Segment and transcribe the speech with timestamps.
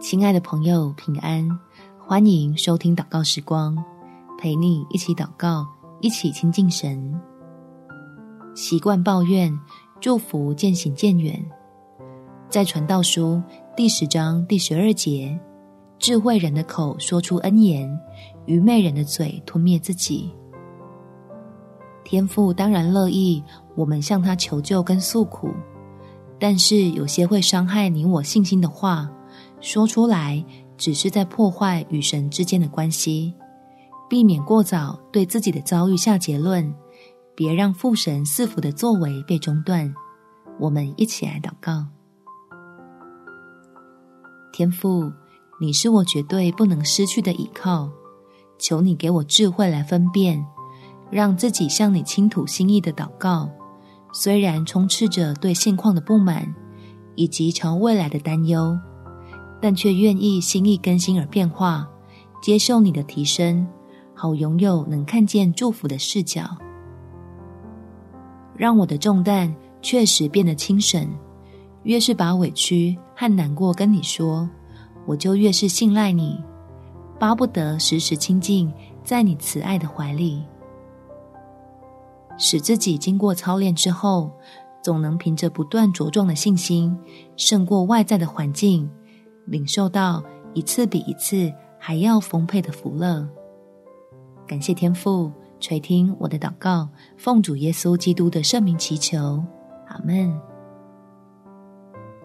[0.00, 1.48] 亲爱的朋友，平安！
[1.98, 3.76] 欢迎收听祷告时光，
[4.38, 5.66] 陪你一起祷告，
[6.00, 7.18] 一起亲近神。
[8.54, 9.58] 习惯抱怨，
[10.00, 11.44] 祝福渐行渐远。
[12.48, 13.42] 在传道书
[13.76, 15.38] 第十章第十二节，
[15.98, 17.98] 智慧人的口说出恩言，
[18.44, 20.30] 愚昧人的嘴吞灭自己。
[22.04, 23.42] 天父当然乐意
[23.74, 25.52] 我们向他求救跟诉苦，
[26.38, 29.10] 但是有些会伤害你我信心的话，
[29.60, 30.44] 说出来
[30.76, 33.34] 只是在破坏与神之间的关系，
[34.08, 36.72] 避免过早对自己的遭遇下结论，
[37.34, 39.92] 别让父神赐福的作为被中断。
[40.60, 41.86] 我们一起来祷告：
[44.52, 45.10] 天父，
[45.60, 47.90] 你是我绝对不能失去的依靠，
[48.58, 50.44] 求你给我智慧来分辨，
[51.10, 53.50] 让自己向你倾吐心意的祷告，
[54.12, 56.54] 虽然充斥着对现况的不满，
[57.16, 58.78] 以及朝未来的担忧。
[59.66, 61.84] 但却愿意心意更新而变化，
[62.40, 63.66] 接受你的提升，
[64.14, 66.56] 好拥有能看见祝福的视角，
[68.54, 71.12] 让我的重担确实变得轻省。
[71.82, 74.48] 越是把委屈和难过跟你说，
[75.04, 76.40] 我就越是信赖你，
[77.18, 78.72] 巴不得时时亲近
[79.02, 80.44] 在你慈爱的怀里，
[82.38, 84.30] 使自己经过操练之后，
[84.80, 86.96] 总能凭着不断茁壮的信心，
[87.36, 88.88] 胜过外在的环境。
[89.46, 90.22] 领受到
[90.54, 93.26] 一次比一次还要丰沛的福乐，
[94.46, 99.42] 感谢天父垂听我的祷告，奉主耶稣基督的圣名祈求，
[99.88, 100.32] 阿门。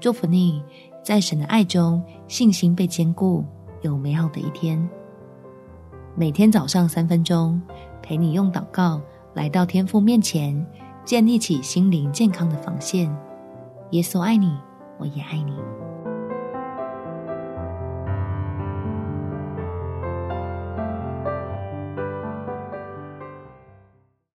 [0.00, 0.62] 祝福你，
[1.02, 3.44] 在神的爱中信心被坚固，
[3.82, 4.88] 有美好的一天。
[6.14, 7.60] 每天早上三分钟，
[8.00, 9.00] 陪你用祷告
[9.34, 10.64] 来到天父面前，
[11.04, 13.12] 建立起心灵健康的防线。
[13.90, 14.56] 耶稣爱你，
[14.98, 15.87] 我也爱你。